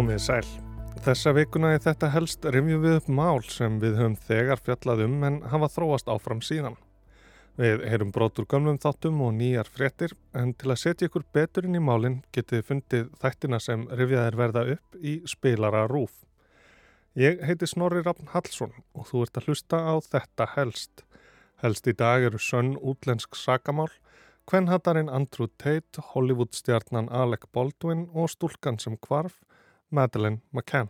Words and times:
Komið 0.00 0.20
sæl. 0.24 0.46
Þessa 1.04 1.32
vikuna 1.36 1.74
í 1.76 1.80
þetta 1.84 2.08
helst 2.14 2.46
rifjum 2.48 2.80
við 2.80 2.94
upp 2.96 3.08
mál 3.12 3.42
sem 3.52 3.74
við 3.82 3.98
höfum 3.98 4.14
þegar 4.30 4.60
fjallað 4.64 5.02
um 5.04 5.16
en 5.28 5.34
hafa 5.52 5.68
þróast 5.74 6.06
áfram 6.08 6.38
síðan. 6.40 6.78
Við 7.60 7.82
heyrum 7.84 8.14
brotur 8.14 8.46
gömlum 8.48 8.78
þáttum 8.80 9.20
og 9.26 9.34
nýjar 9.36 9.68
fréttir 9.68 10.14
en 10.32 10.54
til 10.56 10.70
að 10.72 10.80
setja 10.80 11.10
ykkur 11.10 11.26
betur 11.36 11.68
inn 11.68 11.76
í 11.76 11.82
málinn 11.84 12.16
getið 12.32 12.64
fundið 12.70 13.10
þættina 13.20 13.60
sem 13.60 13.84
rifjaðir 13.90 14.38
verða 14.40 14.62
upp 14.76 14.96
í 15.04 15.18
spilara 15.34 15.84
rúf. 15.92 16.14
Ég 17.12 17.44
heiti 17.44 17.68
Snorri 17.68 18.00
Rafn 18.00 18.32
Hallsson 18.32 18.72
og 18.96 19.10
þú 19.10 19.26
ert 19.26 19.36
að 19.36 19.50
hlusta 19.50 19.82
á 19.84 19.94
þetta 20.00 20.48
helst. 20.54 21.04
Helst 21.60 21.92
í 21.92 21.96
dag 22.00 22.24
eru 22.30 22.40
sönn 22.40 22.72
útlensk 22.80 23.36
sakamál, 23.36 23.90
kvenhattarinn 24.48 25.12
Andrew 25.12 25.52
Tate, 25.60 26.08
Hollywoodstjarnan 26.14 27.12
Alec 27.12 27.50
Baldwin 27.52 28.08
og 28.16 28.32
stúlkan 28.32 28.80
sem 28.80 28.96
kvarf, 28.96 29.36
Madeleine 29.90 30.40
McCann. 30.54 30.88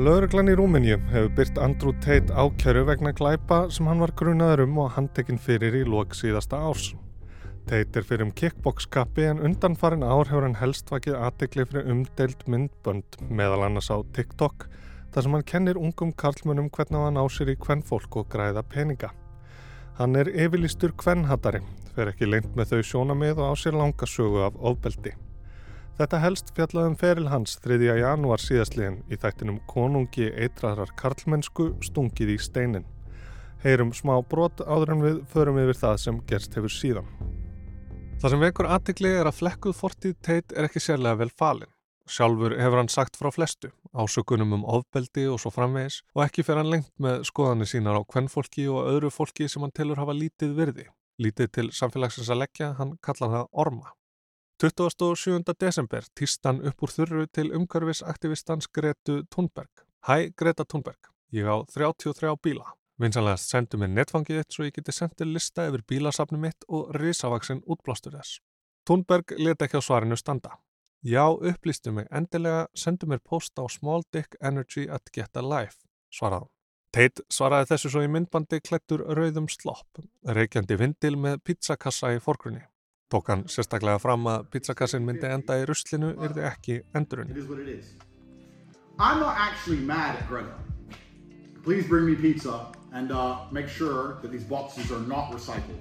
Lauruglan 0.00 0.48
í 0.48 0.54
Rúmeníu 0.56 0.96
hefur 1.10 1.32
byrt 1.36 1.58
Andrew 1.60 1.92
Tate 2.00 2.32
ákjæru 2.32 2.86
vegna 2.88 3.10
glæpa 3.12 3.66
sem 3.68 3.84
hann 3.90 4.00
var 4.00 4.14
grunaður 4.16 4.62
um 4.64 4.78
og 4.80 4.94
handtekinn 4.94 5.40
fyrir 5.42 5.76
í 5.76 5.82
lók 5.84 6.16
síðasta 6.16 6.56
árs. 6.56 6.94
Tate 7.68 8.00
er 8.00 8.06
fyrir 8.08 8.24
um 8.24 8.30
kickbox-kappi 8.32 9.26
en 9.28 9.42
undanfarin 9.44 10.06
ár 10.06 10.30
hefur 10.30 10.46
hann 10.46 10.56
helst 10.56 10.88
vakið 10.88 11.18
aðtegli 11.20 11.66
fyrir 11.68 11.90
umdeild 11.92 12.46
myndbönd 12.48 13.20
meðal 13.28 13.66
annars 13.66 13.90
á 13.92 14.00
TikTok 14.16 14.70
þar 15.12 15.26
sem 15.26 15.36
hann 15.36 15.46
kennir 15.52 15.82
ungum 15.82 16.14
karlmunum 16.16 16.70
hvernig 16.72 17.04
hann 17.04 17.20
á 17.20 17.24
sér 17.28 17.52
í 17.52 17.58
kvennfólk 17.60 18.22
og 18.22 18.30
græða 18.32 18.64
peninga. 18.72 19.12
Hann 19.98 20.16
er 20.16 20.32
yfirlistur 20.32 20.94
kvennhattari, 20.96 21.60
fer 21.96 22.12
ekki 22.12 22.28
lengt 22.28 22.54
með 22.58 22.74
þau 22.74 22.86
sjónamið 22.90 23.40
og 23.40 23.50
á 23.50 23.54
sér 23.60 23.76
langasögu 23.78 24.44
af 24.46 24.56
ofbeldi. 24.56 25.16
Þetta 26.00 26.20
helst 26.22 26.54
fjallaðum 26.56 26.94
feril 26.96 27.26
hans 27.28 27.58
3. 27.60 27.76
janúar 28.00 28.40
síðastliðin 28.40 29.02
í 29.12 29.18
þættinum 29.20 29.58
konungi 29.68 30.30
eitraðrar 30.32 30.94
karlmennsku 30.96 31.74
stungið 31.84 32.36
í 32.36 32.38
steinin. 32.40 32.86
Heyrum 33.60 33.90
smá 33.92 34.14
brot 34.24 34.62
áður 34.64 34.94
en 34.94 35.02
við 35.04 35.18
förum 35.28 35.58
yfir 35.60 35.76
það 35.76 35.98
sem 36.00 36.20
gerst 36.30 36.56
hefur 36.56 36.72
síðan. 36.72 37.10
Það 38.20 38.32
sem 38.32 38.44
vekur 38.46 38.68
aðtikli 38.68 39.10
er 39.16 39.28
að 39.28 39.36
flekkuð 39.42 39.76
fortíð 39.76 40.14
teit 40.24 40.54
er 40.56 40.70
ekki 40.70 40.80
sérlega 40.80 41.20
vel 41.20 41.30
falin. 41.42 41.68
Sjálfur 42.10 42.56
hefur 42.58 42.80
hann 42.80 42.88
sagt 42.90 43.20
frá 43.20 43.28
flestu, 43.30 43.70
ásökunum 43.92 44.56
um 44.56 44.64
ofbeldi 44.64 45.26
og 45.30 45.38
svo 45.42 45.52
framvegis 45.52 46.00
og 46.16 46.24
ekki 46.24 46.46
fer 46.48 46.58
hann 46.58 46.72
lengt 46.72 46.90
með 46.96 47.26
skoðanir 47.28 47.68
sínar 47.70 48.00
á 48.00 48.02
kvennfólki 48.08 48.64
og 48.72 48.88
öðru 48.88 49.12
fólki 49.14 49.46
sem 49.52 49.62
hann 49.62 49.76
tilur 49.76 50.00
hafa 50.00 50.16
lítið 50.16 50.56
virði. 50.56 50.88
Lítið 51.20 51.48
til 51.52 51.68
samfélagsins 51.76 52.30
að 52.32 52.38
leggja, 52.40 52.70
hann 52.78 52.94
kallar 53.04 53.28
það 53.34 53.48
orma. 53.62 53.88
27. 54.62 55.52
desember 55.60 56.02
týst 56.16 56.46
hann 56.48 56.62
upp 56.64 56.78
úr 56.84 56.92
þurru 56.94 57.24
til 57.28 57.52
umhverfisaktivistans 57.56 58.66
Gretu 58.72 59.14
Thunberg. 59.28 59.72
Hæ 60.08 60.32
Greta 60.32 60.64
Thunberg, 60.64 61.00
ég 61.36 61.44
á 61.44 61.60
33 61.68 62.32
bíla. 62.40 62.72
Vinsanlegast 63.00 63.52
sendu 63.52 63.76
mér 63.80 63.90
netfangið 63.92 64.36
þitt 64.40 64.52
svo 64.56 64.62
ég 64.64 64.74
geti 64.76 64.92
sendið 64.96 65.28
lista 65.34 65.60
yfir 65.68 65.82
bílasafnum 65.92 66.42
mitt 66.44 66.60
og 66.68 66.82
risavaksinn 66.96 67.66
útblástur 67.68 68.12
þess. 68.16 68.40
Thunberg 68.88 69.26
leti 69.36 69.64
ekki 69.64 69.76
á 69.76 69.82
svarinu 69.84 70.16
standa. 70.16 70.50
Já, 71.04 71.24
upplýstu 71.28 71.92
mig 71.96 72.06
endilega, 72.12 72.66
sendu 72.76 73.06
mér 73.08 73.20
posta 73.24 73.62
á 73.64 73.66
smalldickenergy@getalife, 73.76 75.80
svaraði 76.12 76.44
hann. 76.44 76.52
Teit 76.90 77.20
svaraði 77.30 77.68
þessu 77.70 77.90
svo 77.92 78.00
í 78.02 78.08
myndbandi 78.10 78.58
klættur 78.66 79.04
rauðum 79.14 79.46
slopp, 79.52 80.00
reykjandi 80.26 80.74
vindil 80.80 81.14
með 81.22 81.36
pizzakassa 81.46 82.10
í 82.16 82.18
forgrunni. 82.22 82.64
Tók 83.10 83.30
hann 83.30 83.44
sérstaklega 83.50 84.00
fram 84.02 84.26
að 84.30 84.48
pizzakassin 84.50 85.06
myndi 85.06 85.30
enda 85.30 85.58
í 85.60 85.68
ruslinu 85.70 86.10
yrði 86.18 86.46
ekki 86.50 86.80
endurinn. 86.98 87.30
I'm 88.98 89.20
not 89.20 89.36
actually 89.38 89.80
mad 89.80 90.16
at 90.16 90.28
Greta. 90.28 90.58
Please 91.62 91.86
bring 91.86 92.06
me 92.06 92.16
pizza 92.16 92.72
and 92.92 93.12
uh, 93.12 93.46
make 93.52 93.68
sure 93.68 94.18
that 94.22 94.32
these 94.32 94.44
boxes 94.44 94.90
are 94.90 95.00
not 95.06 95.32
recycled. 95.32 95.78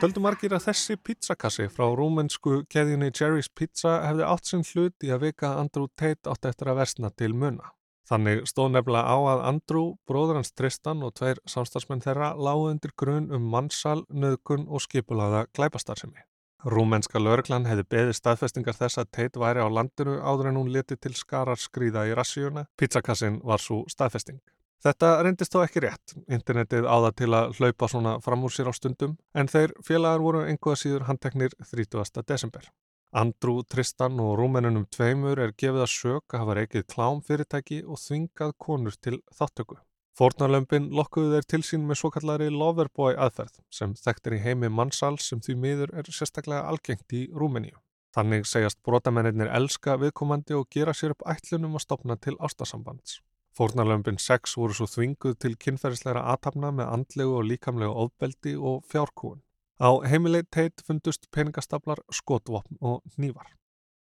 Töldu 0.00 0.20
margir 0.20 0.52
að 0.52 0.66
þessi 0.68 0.96
pizzakassi 1.00 1.68
frá 1.72 1.86
rúmensku 1.96 2.62
keðjunni 2.72 3.08
Jerry's 3.12 3.48
Pizza 3.48 3.98
hefði 4.04 4.26
átt 4.28 4.50
sinn 4.50 4.64
hlut 4.68 5.06
í 5.06 5.12
að 5.14 5.28
vika 5.28 5.54
Andrew 5.60 5.88
Tate 5.96 6.28
átt 6.30 6.48
eftir 6.50 6.70
að 6.72 6.80
versna 6.82 7.10
til 7.16 7.32
munna. 7.34 7.72
Þannig 8.06 8.44
stóð 8.46 8.70
nefnilega 8.76 9.10
á 9.10 9.16
að 9.32 9.42
Andrew, 9.50 9.86
bróður 10.06 10.38
hans 10.38 10.52
Tristan 10.54 11.02
og 11.02 11.16
tveir 11.18 11.40
samstagsmenn 11.50 12.04
þeirra 12.04 12.34
lágu 12.38 12.68
undir 12.70 12.94
grunn 12.94 13.32
um 13.34 13.48
mannsal, 13.50 14.04
nöðkun 14.14 14.68
og 14.70 14.84
skipulaða 14.84 15.46
glæpastarsemi. 15.58 16.22
Rúmenska 16.66 17.20
laurglann 17.22 17.66
hefði 17.66 17.84
beðið 17.94 18.16
staðfestingar 18.18 18.78
þess 18.78 18.98
að 19.02 19.10
Tate 19.14 19.42
væri 19.42 19.62
á 19.62 19.68
landinu 19.70 20.16
áður 20.22 20.50
en 20.50 20.60
hún 20.60 20.70
leti 20.74 20.96
til 20.98 21.14
skarar 21.14 21.60
skrýða 21.60 22.06
í 22.10 22.14
rassíuna. 22.16 22.66
Pizzakassin 22.78 23.40
var 23.44 23.62
svo 23.62 23.84
staðfesting. 23.90 24.40
Þetta 24.86 25.12
reyndist 25.24 25.54
þó 25.54 25.62
ekki 25.64 25.82
rétt. 25.82 26.16
Internetið 26.30 26.86
áða 26.86 27.12
til 27.18 27.30
að 27.34 27.58
hlaupa 27.58 27.90
svona 27.90 28.16
fram 28.22 28.44
úr 28.46 28.54
sér 28.54 28.70
á 28.70 28.74
stundum 28.76 29.16
en 29.34 29.50
þeir 29.50 29.74
félagar 29.86 30.22
voru 30.22 30.42
einhverja 30.46 30.82
síður 30.82 31.06
handteknir 31.10 31.54
30. 31.58 32.22
desember. 32.26 32.66
Andrew, 33.12 33.62
Tristan 33.62 34.18
og 34.20 34.34
rúmenunum 34.40 34.86
tveimur 34.90 35.38
er 35.38 35.52
gefið 35.54 35.84
að 35.84 35.92
sök 35.92 36.34
að 36.34 36.42
hafa 36.42 36.56
reykið 36.58 36.86
klám 36.90 37.20
fyrirtæki 37.26 37.82
og 37.84 38.00
þvingað 38.02 38.52
konur 38.58 38.96
til 39.00 39.20
þáttöku. 39.38 39.78
Fornarlömpin 40.16 40.88
lokkuðu 40.96 41.34
þeir 41.34 41.46
til 41.52 41.62
sín 41.68 41.82
með 41.86 42.00
svo 42.00 42.10
kallari 42.10 42.48
Loverboy 42.48 43.18
aðferð 43.20 43.58
sem 43.70 43.94
þekktir 44.00 44.38
í 44.38 44.42
heimi 44.46 44.70
mannsals 44.72 45.28
sem 45.28 45.42
því 45.44 45.56
miður 45.60 45.92
er 46.00 46.08
sérstaklega 46.08 46.64
algengt 46.70 47.12
í 47.12 47.26
Rúmeníu. 47.36 47.76
Þannig 48.16 48.46
segjast 48.48 48.80
brotamennir 48.80 49.52
elska 49.52 49.98
viðkomandi 50.00 50.56
og 50.56 50.70
gera 50.72 50.96
sér 50.96 51.12
upp 51.12 51.26
ætlunum 51.28 51.76
að 51.76 51.84
stopna 51.84 52.16
til 52.16 52.36
ástasambands. 52.40 53.20
Fornarlömpin 53.56 54.16
6 54.20 54.56
voru 54.56 54.74
svo 54.76 54.88
þvinguð 54.88 55.36
til 55.40 55.54
kynferðisleira 55.60 56.24
aðtapna 56.32 56.72
með 56.76 56.90
andlegu 56.92 57.36
og 57.38 57.46
líkamlegu 57.50 57.92
ofbeldi 58.06 58.56
og 58.56 58.82
fjárkúun. 58.88 59.42
Á 59.76 59.92
heimilið 60.08 60.46
teit 60.48 60.82
fundust 60.86 61.26
peningastaplar, 61.34 62.00
skotvopn 62.08 62.78
og 62.80 63.02
nývar. 63.20 63.50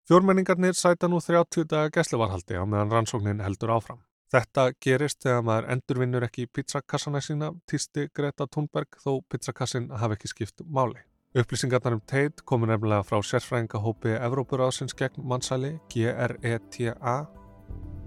Fjórmenningarnir 0.06 0.76
sæta 0.78 1.08
nú 1.10 1.22
30 1.24 1.66
daga 1.66 1.90
gæslevarhaldi 1.90 2.60
á 2.60 2.64
meðan 2.68 2.92
rannsóknin 2.92 3.42
heldur 3.42 3.72
áfram. 3.74 4.02
Þetta 4.34 4.74
gerist 4.82 5.22
þegar 5.24 5.44
maður 5.46 5.70
endurvinnur 5.74 6.26
ekki 6.26 6.48
pizzakassana 6.50 7.22
sína, 7.22 7.52
týsti 7.70 8.08
Greta 8.14 8.48
Thunberg 8.50 8.98
þó 9.02 9.22
pizzakassin 9.30 9.90
hafi 9.94 10.18
ekki 10.18 10.32
skipt 10.32 10.66
máli. 10.66 11.02
Upplýsingarnar 11.34 11.96
um 11.98 12.02
teit 12.06 12.44
komu 12.46 12.68
nefnilega 12.70 13.06
frá 13.08 13.22
sérfræðingahópi 13.26 14.14
Evrópuráðsins 14.20 14.94
gegn 14.98 15.26
mannsæli 15.26 15.80
GRETA 15.90 17.16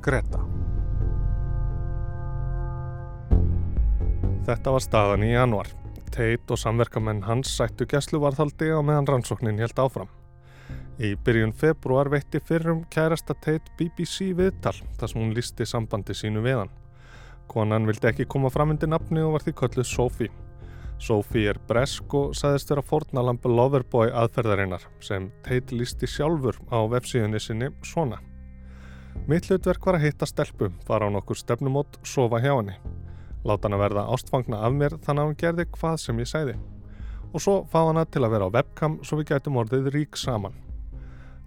Greta. 0.03 0.45
Þetta 4.47 4.77
var 4.77 4.85
staðan 4.85 5.27
í 5.27 5.33
januar. 5.33 5.86
Tate 6.13 6.55
og 6.55 6.61
samverkamenn 6.61 7.25
hans 7.27 7.51
sættu 7.59 7.87
gæsluvarðhaldi 7.91 8.71
á 8.73 8.81
meðan 8.85 9.09
rannsóknin 9.11 9.61
held 9.63 9.79
áfram. 9.83 10.11
Í 10.97 11.13
byrjun 11.27 11.53
februar 11.53 12.09
veitti 12.09 12.41
fyrrum 12.41 12.85
kærasta 12.93 13.37
Tate 13.45 13.75
BBC 13.79 14.31
viðtal 14.39 14.75
þar 14.97 15.13
sem 15.13 15.21
hún 15.21 15.35
listi 15.37 15.67
sambandi 15.69 16.17
sínu 16.17 16.43
við 16.45 16.63
hann. 16.63 16.75
Konan 17.53 17.87
vildi 17.87 18.09
ekki 18.11 18.27
koma 18.29 18.51
fram 18.51 18.73
undir 18.75 18.91
nafni 18.91 19.23
og 19.23 19.37
var 19.37 19.45
því 19.45 19.57
kölluð 19.61 19.91
Sophie. 19.91 20.33
Sophie 20.99 21.51
er 21.51 21.61
bresk 21.69 22.15
og 22.17 22.33
sagðist 22.39 22.73
vera 22.73 22.85
fornalamp 22.85 23.45
Loverboy 23.45 24.09
aðferðarinnar 24.17 24.87
sem 25.05 25.29
Tate 25.45 25.77
listi 25.77 26.09
sjálfur 26.09 26.57
á 26.73 26.81
vefsíðunni 26.97 27.43
sinni 27.43 27.69
svona. 27.85 28.23
Mitt 29.29 29.49
hlutverk 29.51 29.85
var 29.85 29.99
að 29.99 30.07
hitta 30.07 30.29
stelpu, 30.29 30.71
fara 30.87 31.09
á 31.09 31.11
nokkur 31.13 31.39
stefnumót, 31.39 32.01
sofa 32.05 32.41
hjá 32.41 32.53
henni. 32.55 32.77
Láta 33.47 33.69
hann 33.69 33.77
að 33.77 33.83
verða 33.85 34.07
ástfangna 34.11 34.61
af 34.67 34.75
mér 34.75 34.97
þannig 34.99 35.23
að 35.23 35.29
hann 35.29 35.41
gerði 35.43 35.67
hvað 35.77 35.99
sem 36.03 36.21
ég 36.23 36.31
sæði. 36.31 36.55
Og 37.33 37.43
svo 37.43 37.57
fá 37.71 37.79
hann 37.85 38.01
að 38.01 38.15
til 38.17 38.25
að 38.27 38.33
vera 38.35 38.49
á 38.51 38.55
webcam 38.59 38.97
svo 39.07 39.21
við 39.21 39.31
gætum 39.31 39.59
orðið 39.63 39.91
rík 39.95 40.19
saman. 40.19 40.57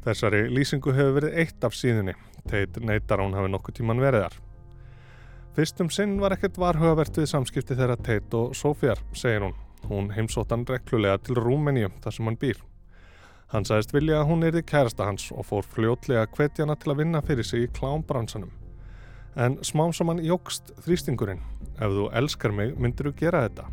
Þessari 0.05 0.45
lýsingu 0.47 0.93
hefur 0.95 1.17
verið 1.17 1.39
eitt 1.43 1.65
af 1.67 1.75
síðunni. 1.75 2.15
Teit 2.47 2.79
neytar 2.79 3.19
hún 3.19 3.35
hafi 3.35 3.51
nokkuð 3.51 3.81
tíman 3.81 3.99
verið 3.99 4.27
þar. 4.27 4.37
Fyrstum 5.57 5.89
sinn 5.91 6.15
var 6.21 6.37
ekkert 6.37 6.59
varhugavert 6.61 7.19
við 7.19 7.27
samskipti 7.33 7.75
þeirra 7.75 7.97
Teit 7.99 8.33
og 8.37 8.55
Sofjar, 8.55 9.01
segir 9.11 9.43
hún. 9.43 9.57
Hún 9.89 10.11
heimsóttan 10.15 10.63
reklulega 10.69 11.19
til 11.19 11.35
Rúmeníu 11.35 11.91
þar 11.99 12.15
sem 12.15 12.29
hann 12.29 12.39
býr. 12.39 12.61
Hann 13.49 13.65
sagðist 13.65 13.91
vilja 13.95 14.21
að 14.21 14.29
hún 14.29 14.45
erði 14.45 14.61
kærasta 14.71 15.07
hans 15.09 15.31
og 15.33 15.47
fór 15.49 15.67
fljótlega 15.67 16.27
hvetjana 16.35 16.77
til 16.79 16.93
að 16.93 16.99
vinna 17.03 17.21
fyrir 17.25 17.47
sig 17.47 17.65
í 17.65 17.71
klámbransanum. 17.75 18.51
En 19.35 19.59
smám 19.61 19.93
saman 19.93 20.23
jógst 20.25 20.71
þrýstingurinn. 20.85 21.41
Ef 21.77 21.93
þú 21.93 22.09
elskar 22.17 22.55
mig, 22.55 22.73
myndir 22.79 23.11
þú 23.11 23.15
gera 23.19 23.43
þetta. 23.45 23.67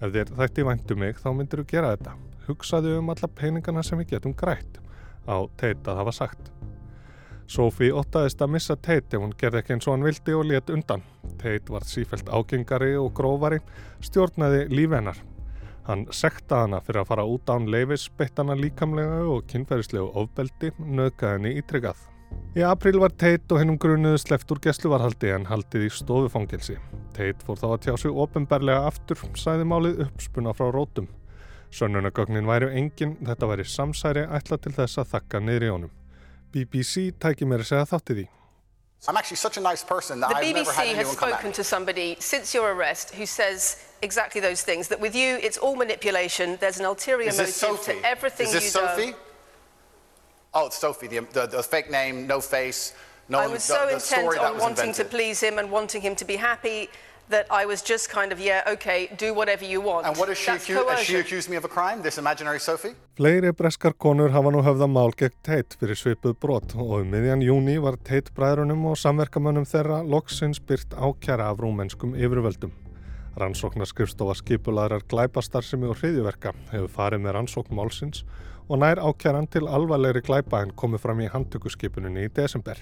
Ef 0.00 0.12
þér 0.12 0.32
þætti 0.38 0.66
væntu 0.68 0.96
mig, 1.00 1.20
þá 1.22 1.28
myndir 1.32 1.62
þú 1.62 1.66
gera 1.70 1.94
þetta. 1.94 2.16
Hugsaðu 2.44 2.98
um 2.98 3.10
alla 3.14 3.30
peningana 3.40 3.82
sem 3.82 3.98
við 3.98 4.16
getum 4.16 4.36
grætt. 4.36 4.80
Á 5.24 5.48
teit 5.56 5.88
að 5.88 6.02
hafa 6.02 6.12
sagt. 6.12 6.50
Sophie 7.46 7.92
óttaðist 7.92 8.40
að 8.40 8.54
missa 8.54 8.76
teit 8.76 9.12
ef 9.12 9.20
hún 9.20 9.34
gerði 9.40 9.60
ekki 9.60 9.74
eins 9.76 9.88
og 9.88 9.96
hann 9.96 10.06
vildi 10.06 10.36
og 10.36 10.46
let 10.48 10.72
undan. 10.72 11.04
Teit 11.40 11.68
var 11.72 11.84
sífælt 11.88 12.30
ágengari 12.32 12.94
og 12.96 13.12
grófari, 13.16 13.60
stjórnaði 14.04 14.66
lífennar. 14.72 15.20
Hann 15.84 16.06
sekta 16.16 16.62
hana 16.62 16.80
fyrir 16.80 17.02
að 17.02 17.10
fara 17.10 17.28
út 17.28 17.50
án 17.52 17.68
leifis, 17.68 18.06
beitt 18.16 18.40
hana 18.40 18.56
líkamlega 18.56 19.20
og 19.28 19.44
kynferðislegu 19.52 20.08
ofbeldi, 20.16 20.72
nöðgæði 20.80 21.32
henni 21.36 21.56
ítryggað. 21.60 22.00
Í 22.54 22.62
april 22.62 23.00
var 23.02 23.10
Tate 23.18 23.50
og 23.50 23.58
hennum 23.58 23.78
grunuðu 23.82 24.20
sleft 24.22 24.52
úr 24.54 24.60
gesluvarhaldi 24.62 25.32
en 25.34 25.46
haldið 25.50 25.88
í 25.88 25.90
stofufangilsi. 25.90 26.76
Tate 27.16 27.42
fór 27.46 27.58
þá 27.58 27.66
að 27.72 27.80
tjá 27.88 27.94
sig 28.04 28.14
ofinberlega 28.24 28.86
aftur, 28.90 29.18
sæði 29.34 29.66
málið 29.66 30.04
uppspuna 30.06 30.52
frá 30.54 30.68
rótum. 30.74 31.08
Sönnunagögnin 31.74 32.46
væri 32.46 32.68
engin, 32.78 33.16
þetta 33.26 33.48
væri 33.50 33.64
samsæri 33.66 34.22
ætla 34.38 34.58
til 34.62 34.72
þess 34.76 35.00
að 35.02 35.10
þakka 35.16 35.40
niður 35.42 35.66
í 35.66 35.72
honum. 35.74 35.92
BBC 36.54 37.08
tæki 37.18 37.48
mér 37.50 37.64
að 37.64 37.70
segja 37.72 37.88
þáttið 37.90 38.22
í. 38.22 38.26
I'm 39.08 39.16
actually 39.18 39.36
such 39.36 39.58
a 39.58 39.60
nice 39.60 39.82
person 39.84 40.20
that 40.20 40.30
The 40.30 40.36
I've 40.38 40.54
never 40.54 40.70
had 40.72 40.86
BBC 40.86 40.94
has 40.94 40.98
anyone 41.02 41.16
come 41.16 41.28
at 41.32 41.34
spoken 41.34 41.50
me. 41.50 41.54
to 41.58 41.64
somebody 41.64 42.16
since 42.20 42.54
your 42.54 42.70
arrest 42.72 43.10
who 43.18 43.26
says 43.26 43.76
exactly 44.00 44.40
those 44.40 44.62
things. 44.62 44.88
That 44.88 45.00
with 45.00 45.14
you, 45.16 45.36
it's 45.42 45.58
all 45.58 45.74
manipulation. 45.76 46.56
There's 46.60 46.78
an 46.78 46.86
ulterior 46.86 47.30
motive 47.32 47.48
Sophie? 47.48 48.00
to 48.00 48.06
everything 48.06 48.46
Is 48.46 48.52
this 48.52 48.64
you 48.64 48.70
Sophie? 48.70 49.10
do. 49.10 49.16
Oh, 50.54 50.66
it's 50.66 50.78
Sophie, 50.78 51.08
the, 51.08 51.20
the, 51.32 51.46
the 51.46 51.62
fake 51.62 51.90
name, 51.90 52.26
no 52.26 52.40
face. 52.40 52.94
No 53.28 53.38
I 53.38 53.42
one, 53.42 53.52
was 53.52 53.66
the, 53.66 53.74
so 53.74 53.80
the 53.86 53.94
intent 53.94 54.02
story 54.02 54.36
that 54.38 54.46
on 54.46 54.54
was 54.54 54.62
wanting 54.62 54.76
to 54.76 54.82
invented. 55.02 55.10
please 55.10 55.40
him 55.42 55.58
and 55.58 55.70
wanting 55.70 56.02
him 56.02 56.14
to 56.14 56.24
be 56.24 56.36
happy 56.36 56.88
that 57.30 57.46
I 57.50 57.64
was 57.64 57.82
just 57.82 58.10
kind 58.10 58.32
of, 58.32 58.38
yeah, 58.38 58.62
okay, 58.68 59.08
do 59.16 59.32
whatever 59.32 59.64
you 59.64 59.80
want. 59.80 60.06
And 60.06 60.16
what 60.16 60.28
has 60.28 60.38
she, 60.38 60.50
That's 60.50 60.64
accused, 60.64 60.88
has 60.90 61.00
she 61.00 61.16
accused 61.16 61.48
me 61.48 61.56
of 61.56 61.64
a 61.64 61.68
crime, 61.68 62.02
this 62.02 62.18
imaginary 62.18 62.60
Sophie? 62.60 62.94
Fleiri 63.16 63.52
breskar 63.52 63.94
konur 63.96 64.30
hafa 64.30 64.52
nú 64.52 64.60
höfða 64.62 64.88
mál 64.90 65.16
gegn 65.16 65.32
Tate 65.42 65.80
fyrir 65.80 65.96
svipuð 65.96 66.36
brot 66.36 66.76
og 66.76 67.00
um 67.00 67.10
miðjan 67.10 67.42
júni 67.42 67.78
var 67.80 67.96
Tate 68.04 68.34
bræðrunum 68.36 68.84
og 68.92 68.98
samverkamönnum 69.00 69.64
þeirra 69.64 70.02
loksins 70.04 70.60
byrt 70.60 70.92
ákjara 70.92 71.48
af 71.48 71.64
rúmenskum 71.64 72.12
yfirvöldum. 72.14 72.83
Rannsóknarskrifstofa 73.40 74.36
skipularar 74.38 75.02
glæpastarsimi 75.10 75.88
og 75.90 75.98
hriðjuverka 75.98 76.52
hefur 76.70 76.90
farið 76.96 77.24
með 77.24 77.34
rannsókn 77.38 77.74
málsins 77.74 78.22
og 78.68 78.78
nær 78.80 79.00
ákjaran 79.02 79.48
til 79.50 79.66
alvarlegri 79.66 80.22
glæpa 80.24 80.60
en 80.62 80.74
komið 80.78 81.02
fram 81.02 81.22
í 81.24 81.30
handtökuskipuninni 81.32 82.28
í 82.28 82.32
desember. 82.36 82.78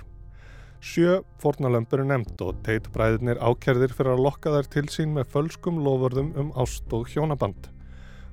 Sjö 0.82 1.20
fórnalömpur 1.40 2.02
er 2.02 2.08
nefnd 2.10 2.40
og 2.44 2.58
Tate 2.66 2.90
bræðirnir 2.92 3.40
ákjærðir 3.40 3.94
fyrir 3.96 4.16
að 4.16 4.24
lokka 4.26 4.52
þær 4.56 4.68
til 4.74 4.88
sín 4.90 5.14
með 5.14 5.30
fölskum 5.32 5.78
lofurðum 5.84 6.32
um 6.42 6.50
ást 6.58 6.92
og 6.92 7.06
hjónaband. 7.12 7.70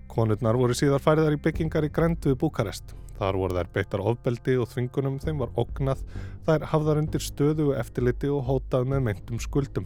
Konurnar 0.10 0.57
voru 0.57 0.74
síðar 0.74 1.04
færiðar 1.06 1.38
í 1.38 1.44
byggingar 1.45 1.86
í 1.86 1.92
grænd 1.94 2.25
við 2.25 2.39
Búkarest. 2.42 2.95
Þar 3.19 3.38
voru 3.38 3.56
þær 3.60 3.71
beittar 3.75 4.04
ofbeldi 4.12 4.57
og 4.57 4.68
þvingunum 4.71 5.19
þeim 5.21 5.44
var 5.44 5.54
ógnað, 5.62 6.04
þær 6.48 6.68
hafðar 6.74 7.04
undir 7.04 7.24
stöðu 7.24 7.71
eftirliti 7.77 8.31
og 8.33 8.44
hótað 8.50 8.89
með 8.89 9.06
meintum 9.07 9.44
skuldum. 9.44 9.86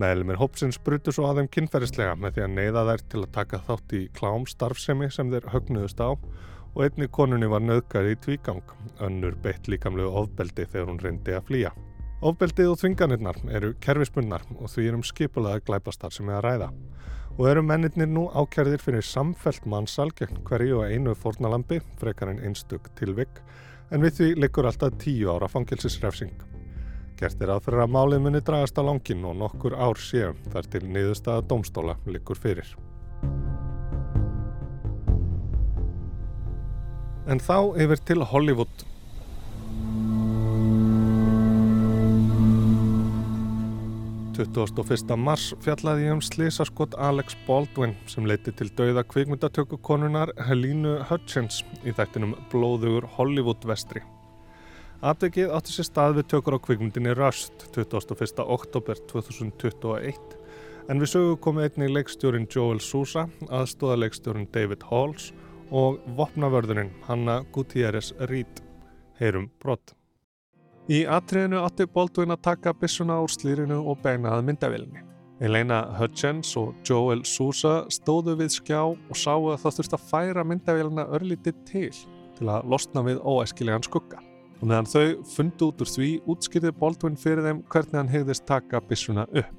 Meðlumir 0.00 0.38
hópsins 0.40 0.78
brutu 0.80 1.12
svo 1.12 1.26
að 1.28 1.42
þeim 1.42 1.48
kynferðislega 1.56 2.14
með 2.16 2.36
því 2.36 2.44
að 2.46 2.54
neyða 2.56 2.84
þær 2.88 3.02
til 3.12 3.20
að 3.20 3.32
taka 3.36 3.60
þátt 3.66 3.94
í 3.98 4.02
klám 4.16 4.46
starfsemi 4.48 5.08
sem 5.12 5.32
þeir 5.32 5.48
högnuðust 5.52 6.00
á 6.00 6.10
og 6.72 6.80
einni 6.86 7.08
konunni 7.12 7.50
var 7.52 7.60
nöðgæði 7.60 8.14
í 8.14 8.20
tvígang, 8.24 8.62
önnur 9.04 9.36
beitt 9.44 9.68
líkamlegu 9.68 10.08
ofbeldi 10.22 10.64
þegar 10.64 10.88
hún 10.88 11.02
reyndi 11.02 11.36
að 11.36 11.44
flýja. 11.50 11.72
Ofbeldið 12.22 12.70
og 12.70 12.78
þvinganirnar 12.80 13.40
eru 13.50 13.74
kerfispunnar 13.82 14.46
og 14.56 14.70
því 14.72 14.88
erum 14.88 15.04
skipulaði 15.04 15.64
glæpastar 15.66 16.14
sem 16.14 16.30
er 16.30 16.38
að 16.38 16.46
ræða 16.46 16.70
og 17.38 17.48
eru 17.48 17.62
mennirnir 17.64 18.10
nú 18.12 18.26
ákjærðir 18.36 18.82
fyrir 18.84 19.04
samfelt 19.08 19.64
mannsal 19.68 20.10
gegn 20.18 20.42
hverju 20.46 20.82
og 20.82 20.92
einu 20.92 21.16
fórnalambi, 21.16 21.80
frekar 22.00 22.32
en 22.32 22.42
einstök 22.44 22.92
tilvik, 22.98 23.40
en 23.90 24.04
við 24.04 24.18
því 24.18 24.32
liggur 24.44 24.68
alltaf 24.68 24.96
tíu 25.00 25.32
ára 25.32 25.48
fangilsisrefsing. 25.48 26.51
Gert 27.22 27.42
er 27.44 27.52
að 27.54 27.68
að 27.78 27.90
málið 27.94 28.22
muni 28.24 28.40
dragast 28.42 28.78
á 28.78 28.82
langin 28.82 29.22
og 29.22 29.36
nokkur 29.38 29.76
ár 29.78 29.94
séum 30.02 30.38
þar 30.50 30.66
til 30.72 30.80
niðurstaða 30.90 31.44
domstóla 31.46 31.92
liggur 32.10 32.34
fyrir. 32.34 32.66
En 37.30 37.38
þá 37.38 37.78
yfir 37.78 38.02
til 38.02 38.24
Hollywood. 38.26 38.82
...21. 44.32 45.14
mars 45.20 45.52
fjallaði 45.62 46.08
ég 46.08 46.16
um 46.16 46.22
slisaskott 46.24 46.96
Alex 46.98 47.36
Baldwin 47.46 47.92
sem 48.10 48.26
leiti 48.26 48.50
til 48.58 48.72
dauða 48.74 49.04
kvikmyndatökukonunar 49.06 50.32
Helínu 50.48 50.96
Hutchins 51.06 51.60
í 51.86 51.94
þættinum 51.94 52.34
Blóðugur 52.50 53.06
Hollywood-vestri. 53.14 54.02
Afdegið 55.02 55.50
átti 55.50 55.72
sér 55.74 55.86
stað 55.88 56.12
við 56.20 56.26
tökur 56.30 56.54
á 56.54 56.58
kvikmyndinni 56.62 57.10
Rust 57.18 57.64
21. 57.74 58.44
oktober 58.54 59.00
2021 59.10 60.36
en 60.92 61.02
við 61.02 61.10
sögu 61.10 61.32
komið 61.42 61.66
einnig 61.66 61.90
leikstjórin 61.96 62.46
Joel 62.46 62.78
Sousa, 62.78 63.24
aðstóða 63.50 63.96
leikstjórin 64.04 64.46
David 64.54 64.86
Halls 64.92 65.32
og 65.74 65.98
vopnavörðurinn 66.14 66.94
Hanna 67.08 67.40
Gutierrez 67.50 68.12
Reed. 68.30 68.62
Heyrum 69.18 69.50
brott. 69.58 69.96
Í 70.86 71.02
atriðinu 71.02 71.64
átti 71.66 71.90
Baldwin 71.90 72.38
að 72.38 72.44
taka 72.46 72.78
byssuna 72.78 73.18
úr 73.26 73.34
slýrinu 73.34 73.82
og 73.82 73.98
beina 74.06 74.36
að 74.36 74.46
myndavillinni. 74.52 75.02
Elena 75.42 75.82
Hutchins 75.98 76.54
og 76.54 76.76
Joel 76.86 77.26
Sousa 77.26 77.80
stóðu 77.90 78.38
við 78.38 78.54
skjá 78.60 78.84
og 78.86 79.16
sáu 79.18 79.50
að 79.50 79.64
það 79.64 79.80
þurfti 79.80 79.98
að 79.98 80.10
færa 80.14 80.46
myndavillina 80.46 81.10
örlítið 81.10 81.64
til 81.66 81.88
til 82.38 82.54
að 82.54 82.70
losna 82.70 83.02
við 83.02 83.18
óæskilegan 83.26 83.82
skugga. 83.82 84.28
Og 84.62 84.68
meðan 84.70 84.86
þau 84.86 85.06
fundu 85.26 85.72
út 85.72 85.80
úr 85.82 85.88
því 85.90 86.08
útskýrði 86.30 86.70
Baldwin 86.78 87.16
fyrir 87.18 87.42
þeim 87.42 87.64
hvernig 87.66 87.98
hann 87.98 88.10
hegðist 88.12 88.44
taka 88.46 88.78
byssuna 88.86 89.24
upp. 89.34 89.56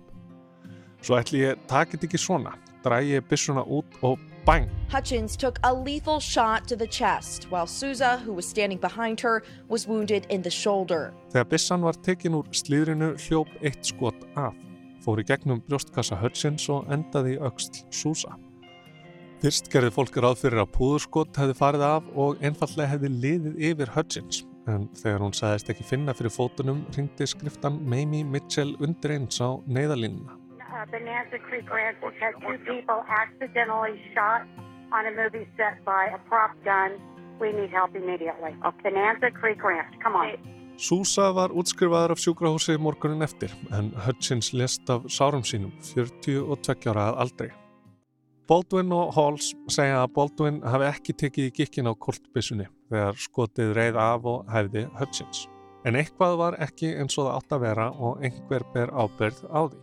Svo 1.04 1.18
ætli 1.20 1.42
ég 1.44 1.60
takit 1.68 2.06
ekki 2.08 2.16
svona, 2.16 2.54
drægi 2.86 3.20
byssuna 3.28 3.66
út 3.68 3.98
og 4.08 4.22
bang! 4.48 4.70
Hutchins 4.94 5.36
took 5.36 5.60
a 5.68 5.74
lethal 5.74 6.22
shot 6.24 6.70
to 6.70 6.78
the 6.80 6.88
chest, 6.88 7.50
while 7.52 7.68
Souza, 7.68 8.16
who 8.24 8.32
was 8.32 8.48
standing 8.48 8.80
behind 8.80 9.20
her, 9.20 9.44
was 9.68 9.86
wounded 9.90 10.26
in 10.30 10.42
the 10.42 10.50
shoulder. 10.52 11.12
Þegar 11.34 11.50
byssan 11.52 11.84
var 11.84 12.00
tekin 12.00 12.40
úr 12.40 12.48
slíðrinu 12.56 13.12
hljóp 13.26 13.52
eitt 13.60 13.84
skot 13.84 14.24
af, 14.40 14.56
fór 15.04 15.20
í 15.20 15.28
gegnum 15.28 15.60
brjóstkassa 15.68 16.16
Hutchins 16.24 16.70
og 16.72 16.88
endaði 16.88 17.36
í 17.36 17.44
öxl 17.44 17.84
Sousa. 17.92 18.38
Fyrst 19.44 19.68
gerði 19.68 19.92
fólk 19.92 20.16
ráð 20.16 20.40
fyrir 20.46 20.64
að 20.64 20.72
púðurskot 20.78 21.36
hefði 21.36 21.60
farið 21.60 21.86
af 21.90 22.10
og 22.16 22.40
einfallega 22.40 22.94
hefði 22.96 23.10
liðið 23.12 23.64
yfir 23.74 23.92
Hutchins, 23.92 24.46
en 24.68 24.88
þegar 24.96 25.24
hún 25.26 25.36
sagðist 25.36 25.70
ekki 25.74 25.86
finna 25.88 26.16
fyrir 26.18 26.34
fótunum 26.34 26.84
ringdi 26.96 27.28
skriftan 27.28 27.82
Mamie 27.84 28.24
Mitchell 28.24 28.76
undir 28.80 29.18
eins 29.18 29.42
á 29.42 29.50
neyðalínuna. 29.68 30.40
uh, 30.74 30.86
Bonanza 30.92 31.38
Creek 31.48 31.70
Ranch 31.70 31.98
had 32.20 32.34
two 32.42 32.58
people 32.66 33.00
accidentally 33.22 33.96
shot 34.14 34.42
on 34.92 35.06
a 35.06 35.12
movie 35.12 35.48
set 35.58 35.84
by 35.86 36.04
a 36.18 36.20
prop 36.30 36.52
gun. 36.64 36.92
We 37.40 37.52
need 37.52 37.72
help 37.72 37.96
immediately. 37.96 38.54
Bonanza 38.84 39.32
Creek 39.32 39.64
Ranch, 39.64 39.94
come 40.04 40.16
on. 40.16 40.38
Sousa 40.78 41.30
var 41.34 41.54
útskrifaður 41.54 42.16
af 42.16 42.22
sjúkrahúsi 42.22 42.80
morgunin 42.82 43.22
eftir, 43.22 43.52
en 43.78 43.92
Hutchins 44.06 44.54
lest 44.54 44.90
af 44.90 45.06
sárum 45.06 45.44
sínum 45.46 45.72
42 45.86 46.90
ára 46.90 47.12
að 47.12 47.20
aldrei. 47.26 47.50
Baldwin 48.50 48.92
og 48.92 49.14
Halls 49.16 49.54
segja 49.72 50.02
að 50.02 50.16
Baldwin 50.18 50.58
hafi 50.66 50.90
ekki 50.90 51.14
tekið 51.22 51.46
í 51.48 51.54
gikkin 51.60 51.88
á 51.88 51.94
koltbissunni 51.94 52.66
þegar 52.94 53.20
skotið 53.26 53.74
reið 53.78 54.00
af 54.00 54.30
og 54.30 54.54
hæfði 54.54 54.86
Hutchins. 55.00 55.48
En 55.84 55.98
eitthvað 56.00 56.38
var 56.40 56.58
ekki 56.64 56.94
eins 56.96 57.18
og 57.18 57.28
það 57.28 57.38
átt 57.40 57.56
að 57.58 57.64
vera 57.66 57.90
og 57.92 58.24
einhver 58.24 58.66
ber 58.74 58.94
ábyrð 58.94 59.44
á 59.52 59.62
því. 59.68 59.82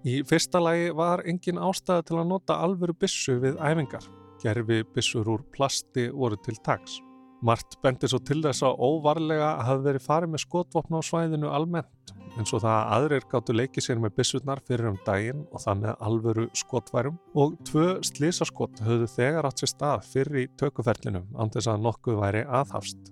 Í 0.00 0.14
fyrsta 0.24 0.60
lagi 0.62 0.92
var 0.96 1.20
engin 1.28 1.60
ástæða 1.60 2.06
til 2.08 2.20
að 2.20 2.30
nota 2.30 2.56
alvöru 2.64 2.94
bissu 2.96 3.36
við 3.42 3.58
æfingar. 3.60 4.06
Gerfi 4.40 4.80
bissur 4.94 5.28
úr 5.28 5.42
plasti 5.52 6.06
voru 6.08 6.38
til 6.40 6.56
taks. 6.64 7.00
Mart 7.40 7.78
bendi 7.80 8.08
svo 8.10 8.18
til 8.20 8.42
þess 8.44 8.60
að 8.68 8.82
óvarlega 8.84 9.50
hafi 9.64 9.84
verið 9.86 10.02
farið 10.04 10.32
með 10.34 10.42
skotvopna 10.42 10.98
á 11.00 11.02
svæðinu 11.08 11.48
almennt, 11.48 12.10
eins 12.36 12.50
og 12.52 12.60
það 12.60 12.74
að 12.74 12.90
aðrir 12.96 13.24
gáttu 13.30 13.54
leikið 13.56 13.86
sér 13.86 14.02
með 14.02 14.12
byssurnar 14.18 14.60
fyrir 14.66 14.90
um 14.90 14.98
daginn 15.06 15.46
og 15.48 15.62
það 15.62 15.78
með 15.84 16.02
alvöru 16.08 16.44
skotværum 16.60 17.16
og 17.40 17.54
tvö 17.70 17.86
slísaskott 18.04 18.82
höfðu 18.84 19.08
þegar 19.14 19.48
átt 19.48 19.62
sér 19.62 19.72
stað 19.72 20.04
fyrir 20.10 20.42
í 20.42 20.50
tökuferlinum 20.60 21.30
án 21.40 21.52
þess 21.54 21.70
að 21.72 21.86
nokkuð 21.86 22.20
væri 22.20 22.42
aðhafst. 22.44 23.08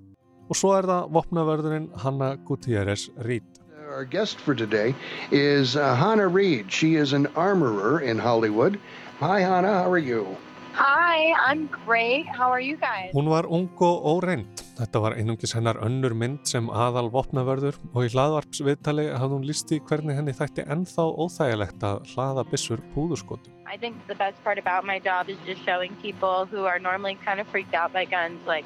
Og 0.49 0.61
svo 0.61 0.75
er 0.77 0.89
það 0.89 1.09
vopnavörðurinn 1.17 1.89
Hanna 2.05 2.35
Gutierrez 2.45 3.09
Reed. 3.25 3.49
Our 3.89 4.05
guest 4.05 4.45
for 4.45 4.55
today 4.55 4.95
is 5.33 5.75
uh, 5.75 5.95
Hannah 5.97 6.29
Reed. 6.29 6.69
She 6.69 6.97
is 6.97 7.15
an 7.15 7.27
armorer 7.35 8.01
in 8.05 8.19
Hollywood. 8.19 8.79
Hi, 9.21 9.41
Hannah. 9.41 9.73
How 9.83 9.91
are 9.91 9.99
you? 9.99 10.37
Hi, 10.75 11.33
I'm 11.47 11.67
great. 11.87 12.27
How 12.29 12.51
are 12.53 12.61
you 12.61 12.77
guys? 12.77 13.11
Hún 13.15 13.29
var 13.29 13.47
ung 13.47 13.69
og 13.81 14.05
óreind. 14.05 14.47
Þetta 14.79 15.01
var 15.03 15.17
einungis 15.19 15.55
hennar 15.57 15.79
önnur 15.83 16.15
mynd 16.15 16.47
sem 16.47 16.69
aðal 16.71 17.09
vopnavörður 17.11 17.75
og 17.95 18.05
í 18.07 18.11
hlaðvarpsviðtali 18.15 19.09
hafði 19.19 19.35
hún 19.39 19.47
lísti 19.49 19.81
hvernig 19.89 20.15
henni 20.15 20.35
þætti 20.39 20.67
ennþá 20.71 21.07
óþægilegt 21.25 21.83
að 21.83 22.05
hlaða 22.13 22.45
byssur 22.53 22.83
púðurskotum. 22.95 23.51
I 23.67 23.77
think 23.77 23.97
the 24.07 24.15
best 24.15 24.43
part 24.45 24.59
about 24.59 24.85
my 24.87 24.99
job 25.01 25.29
is 25.29 25.37
just 25.47 25.65
showing 25.67 25.97
people 26.01 26.47
who 26.47 26.65
are 26.65 26.79
normally 26.79 27.19
kind 27.25 27.41
of 27.41 27.47
freaked 27.49 27.75
out 27.75 27.93
by 27.93 28.05
guns, 28.05 28.39
like 28.47 28.65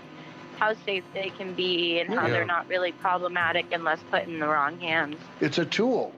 how 0.59 0.75
safe 0.85 1.05
they 1.15 1.31
can 1.39 1.55
be 1.55 2.01
and 2.01 2.13
how 2.13 2.27
Yeah. 2.27 2.33
they're 2.35 2.45
not 2.57 2.69
really 2.69 2.93
problematic 2.93 3.73
unless 3.73 4.01
put 4.11 4.29
in 4.29 4.39
the 4.39 4.47
wrong 4.47 4.79
hands. 4.81 5.17
It's 5.41 5.59
a 5.59 5.65
tool. 5.65 6.13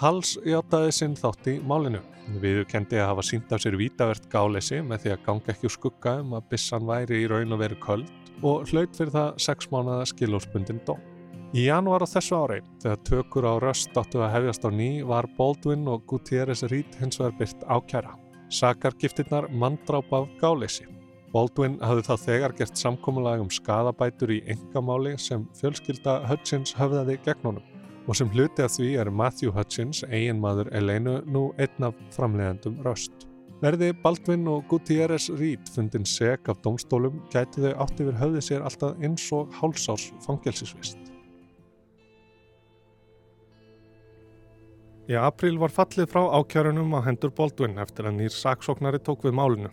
Hals 0.00 0.38
játaði 0.48 0.92
sinn 0.96 1.12
þátt 1.12 1.48
í 1.50 1.58
málinu. 1.60 1.98
Viður 2.40 2.64
kendi 2.70 2.96
að 2.96 3.10
hafa 3.10 3.24
sínt 3.28 3.50
af 3.52 3.60
sér 3.60 3.74
vítavert 3.76 4.30
gáleysi 4.32 4.78
með 4.80 5.02
því 5.02 5.10
að 5.12 5.24
ganga 5.26 5.50
ekki 5.52 5.66
úr 5.68 5.72
skugga 5.74 6.14
um 6.22 6.30
að 6.38 6.46
bissan 6.54 6.86
væri 6.88 7.18
í 7.20 7.26
raun 7.28 7.52
og 7.52 7.58
veru 7.60 7.76
köld 7.82 8.06
og 8.40 8.70
hlaut 8.70 8.94
fyrir 8.96 9.12
það 9.12 9.42
sex 9.44 9.68
mánuða 9.68 10.06
skilósbundin 10.08 10.78
dóm. 10.86 11.02
Í 11.52 11.66
janúar 11.66 12.00
á 12.00 12.08
þessu 12.08 12.38
ári, 12.38 12.62
þegar 12.80 13.02
tökur 13.10 13.48
á 13.52 13.54
röst 13.60 14.00
áttu 14.00 14.22
að 14.24 14.32
hefjast 14.38 14.64
á 14.64 14.70
ný, 14.72 14.88
var 15.04 15.28
Baldwin 15.36 15.84
og 15.92 16.06
Gutierrez 16.08 16.64
Reed 16.72 16.96
hins 16.96 17.20
vegar 17.20 17.36
byrt 17.36 17.66
ákjæra. 17.68 18.14
Sakargiftirnar 18.48 19.50
manndráp 19.52 20.08
af 20.16 20.30
gáleysi. 20.40 20.86
Baldwin 21.34 21.76
hafði 21.84 22.06
þá 22.08 22.14
þegar 22.24 22.56
gert 22.62 22.80
samkómulag 22.80 23.44
um 23.44 23.52
skadabætur 23.52 24.32
í 24.32 24.40
engamáli 24.56 25.18
sem 25.20 25.44
fjölskylda 25.60 26.22
Hutchins 26.30 26.72
höfðaði 26.78 27.18
gegn 27.26 27.50
honum 27.50 27.68
og 28.08 28.16
sem 28.16 28.30
hluti 28.32 28.64
af 28.64 28.72
því 28.74 28.94
er 29.02 29.10
Matthew 29.12 29.52
Hutchins, 29.54 30.04
eiginmaður 30.08 30.70
Eleinu, 30.76 31.18
nú 31.26 31.50
einn 31.60 31.88
af 31.90 31.98
framleiðandum 32.14 32.80
röst. 32.86 33.26
Verði 33.60 33.90
Baldwin 34.02 34.46
og 34.48 34.64
Gutierrez 34.70 35.28
Reed 35.36 35.68
fundin 35.74 36.06
seg 36.08 36.48
af 36.48 36.62
domstólum 36.64 37.20
gæti 37.32 37.60
þau 37.60 37.74
átt 37.84 38.00
yfir 38.00 38.16
höfði 38.16 38.44
sér 38.46 38.64
alltaf 38.64 38.96
eins 39.04 39.26
og 39.36 39.52
hálsárs 39.58 40.06
fangelsisvist. 40.24 41.10
Í 45.10 45.16
april 45.18 45.58
var 45.58 45.72
fallið 45.74 46.08
frá 46.08 46.22
ákjörunum 46.38 46.92
á 46.96 47.04
hendur 47.04 47.32
Baldwin 47.36 47.80
eftir 47.82 48.06
að 48.08 48.16
nýr 48.20 48.32
saksóknari 48.32 49.00
tók 49.02 49.26
við 49.26 49.36
málinu. 49.36 49.70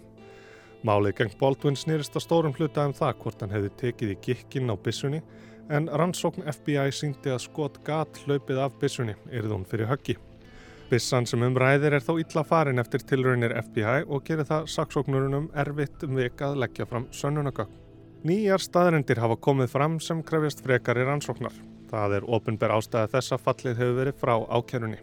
Málið 0.84 1.20
gegn 1.22 1.36
Baldwin 1.40 1.78
snýrist 1.78 2.16
að 2.18 2.26
stórum 2.26 2.56
hluta 2.58 2.88
um 2.90 2.96
það 2.98 3.20
hvort 3.22 3.44
hann 3.44 3.54
hefði 3.54 3.72
tekið 3.82 4.14
í 4.14 4.18
gikkinn 4.28 4.74
á 4.74 4.76
bissunni 4.76 5.22
en 5.70 5.90
rannsókn 5.90 6.46
FBI 6.52 6.92
síndi 6.96 7.34
að 7.34 7.44
skot 7.46 7.82
gat 7.88 8.20
hlaupið 8.26 8.64
af 8.64 8.78
bissunni, 8.82 9.16
hún 9.32 9.66
fyrir 9.68 9.90
höggi. 9.92 10.18
Bissan 10.88 11.26
sem 11.28 11.42
umræðir 11.44 11.98
er 11.98 12.04
þó 12.04 12.14
illa 12.22 12.46
farin 12.48 12.80
eftir 12.80 13.04
tilraunir 13.04 13.58
FBI 13.60 14.06
og 14.08 14.24
gerir 14.24 14.48
það 14.48 14.70
saksóknurunum 14.72 15.50
erfitt 15.52 16.06
um 16.08 16.16
vik 16.16 16.40
að 16.42 16.62
leggja 16.64 16.88
fram 16.88 17.10
sönnunagögg. 17.12 17.74
Nýjar 18.24 18.64
staðrendir 18.64 19.20
hafa 19.20 19.36
komið 19.36 19.74
fram 19.74 20.00
sem 20.00 20.24
krefjast 20.24 20.64
frekari 20.64 21.04
rannsóknar. 21.04 21.54
Það 21.92 22.18
er 22.18 22.32
ofinber 22.38 22.74
ástæði 22.76 23.12
þess 23.14 23.36
að 23.36 23.44
fallið 23.46 23.80
hefur 23.82 24.00
verið 24.00 24.20
frá 24.24 24.34
ákjörunni. 24.48 25.00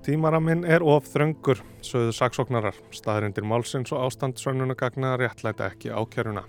Tímaraminn 0.00 0.64
er 0.64 0.82
of 0.82 1.06
þröngur, 1.12 1.62
sögðu 1.84 2.14
saksóknarar, 2.16 2.76
staðrindir 2.94 3.46
málsins 3.46 3.92
og 3.94 4.06
ástand 4.06 4.40
sönnunagagna 4.40 5.14
réttlæta 5.20 5.70
ekki 5.70 5.94
ákjöruna. 5.94 6.46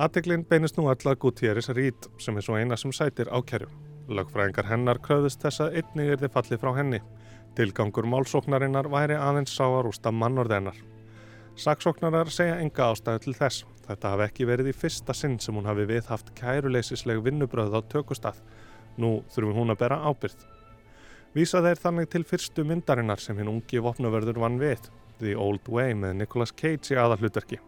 Ateglinn 0.00 0.46
beinist 0.48 0.78
nú 0.78 0.86
allar 0.88 1.18
Gutierrez 1.20 1.66
Reed 1.76 2.06
sem 2.24 2.38
er 2.40 2.44
svo 2.46 2.54
eina 2.56 2.76
sem 2.80 2.92
sætir 2.96 3.28
ákjörju. 3.28 3.66
Lögfræðingar 4.08 4.64
hennar 4.70 4.96
kröðust 5.04 5.42
þess 5.44 5.60
að 5.60 5.74
einnig 5.76 6.12
er 6.14 6.22
þið 6.22 6.32
fallið 6.36 6.60
frá 6.62 6.70
henni. 6.78 7.00
Tilgangur 7.58 8.08
málsóknarinnar 8.08 8.88
væri 8.88 9.18
aðeins 9.20 9.52
sá 9.52 9.66
að 9.66 9.82
rústa 9.90 10.08
mannorðennar. 10.08 10.78
Saksóknarar 11.60 12.32
segja 12.32 12.56
enga 12.64 12.86
ástæðu 12.94 13.26
til 13.26 13.34
þess. 13.42 13.66
Þetta 13.90 14.14
hafi 14.14 14.24
ekki 14.30 14.48
verið 14.48 14.70
í 14.72 14.76
fyrsta 14.80 15.12
sinn 15.18 15.36
sem 15.36 15.58
hún 15.58 15.68
hafi 15.68 15.84
viðhaft 15.90 16.32
kæruleysisleg 16.38 17.20
vinnubröð 17.26 17.76
á 17.76 17.80
tökustað. 17.92 18.40
Nú 18.96 19.18
þurfum 19.34 19.58
hún 19.60 19.74
að 19.74 19.82
bera 19.82 20.00
ábyrð. 20.08 20.46
Vísa 21.36 21.60
þeir 21.60 21.82
þannig 21.82 22.08
til 22.08 22.24
fyrstu 22.24 22.64
myndarinnar 22.64 23.20
sem 23.20 23.36
hinn 23.36 23.52
ungi 23.52 23.84
vopnavörður 23.84 24.40
vann 24.46 24.56
við, 24.62 24.88
The 25.20 25.36
Old 25.36 25.68
Way 25.68 25.92
með 25.92 26.22
Nicolas 26.22 26.56
Cage 26.56 26.96
í 26.96 26.96
aðallutverki. 26.96 27.60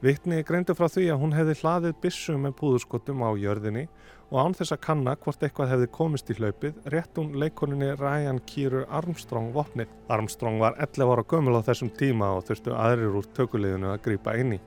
Vittni 0.00 0.38
greindu 0.48 0.72
frá 0.72 0.86
því 0.88 1.10
að 1.12 1.18
hún 1.20 1.34
hefði 1.36 1.54
hlaðið 1.60 1.96
bissu 2.00 2.36
með 2.40 2.54
púðurskotum 2.56 3.20
á 3.20 3.36
jörðinni 3.36 3.82
og 4.30 4.38
án 4.40 4.54
þess 4.56 4.72
að 4.72 4.80
kanna 4.86 5.12
hvort 5.20 5.44
eitthvað 5.44 5.74
hefði 5.74 5.88
komist 5.92 6.32
í 6.32 6.36
hlaupið 6.38 6.78
rétt 6.94 7.20
hún 7.20 7.34
leikoninni 7.42 7.90
Ryan 8.00 8.40
Kýru 8.48 8.86
Armstrong 8.88 9.50
vopnið. 9.52 9.92
Armstrong 10.08 10.56
var 10.62 10.78
11 10.80 11.12
ára 11.12 11.26
gömul 11.28 11.60
á 11.60 11.66
þessum 11.68 11.92
tíma 12.00 12.30
og 12.38 12.46
þurftu 12.48 12.72
aðrir 12.72 13.20
úr 13.20 13.28
tökuleginu 13.36 13.92
að 13.92 14.00
grýpa 14.08 14.38
inn 14.40 14.56
í. 14.56 14.60